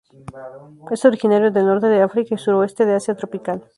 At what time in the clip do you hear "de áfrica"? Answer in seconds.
1.85-2.33